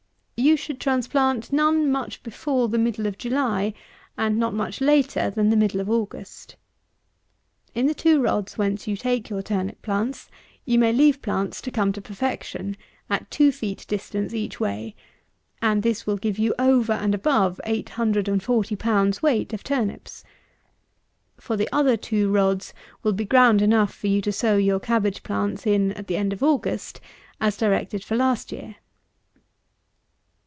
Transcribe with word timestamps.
You 0.43 0.57
should 0.57 0.81
transplant 0.81 1.53
none 1.53 1.91
much 1.91 2.23
before 2.23 2.67
the 2.67 2.79
middle 2.79 3.05
of 3.05 3.15
July, 3.15 3.75
and 4.17 4.39
not 4.39 4.55
much 4.55 4.81
later 4.81 5.29
than 5.29 5.51
the 5.51 5.55
middle 5.55 5.79
of 5.79 5.87
August. 5.87 6.55
In 7.75 7.85
the 7.85 7.93
two 7.93 8.19
rods, 8.19 8.57
whence 8.57 8.87
you 8.87 8.97
take 8.97 9.29
your 9.29 9.43
turnip 9.43 9.83
plants, 9.83 10.31
you 10.65 10.79
may 10.79 10.93
leave 10.93 11.21
plants 11.21 11.61
to 11.61 11.69
come 11.71 11.91
to 11.93 12.01
perfection, 12.01 12.75
at 13.07 13.29
two 13.29 13.51
feet 13.51 13.85
distances 13.87 14.33
each 14.33 14.59
way; 14.59 14.95
and 15.61 15.83
this 15.83 16.07
will 16.07 16.17
give 16.17 16.39
you 16.39 16.55
over 16.57 16.93
and 16.93 17.13
above, 17.13 17.61
840 17.63 18.75
pounds 18.77 19.21
weight 19.21 19.53
of 19.53 19.63
turnips. 19.63 20.23
For 21.39 21.55
the 21.55 21.69
other 21.71 21.95
two 21.95 22.31
rods 22.31 22.73
will 23.03 23.13
be 23.13 23.25
ground 23.25 23.61
enough 23.61 23.93
for 23.93 24.07
you 24.07 24.21
to 24.23 24.31
sow 24.31 24.57
your 24.57 24.79
cabbage 24.79 25.21
plants 25.21 25.67
in 25.67 25.91
at 25.91 26.07
the 26.07 26.17
end 26.17 26.33
of 26.33 26.41
August, 26.41 26.99
as 27.39 27.55
directed 27.57 28.03
for 28.03 28.15
last 28.15 28.51
year. 28.51 28.77